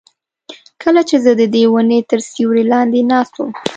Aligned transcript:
کله 0.81 1.01
چې 1.09 1.15
زه 1.23 1.31
ددې 1.39 1.63
ونې 1.71 1.99
تر 2.09 2.19
سیوري 2.29 2.63
لاندې 2.71 2.99
ناست 3.11 3.33
وم. 3.37 3.51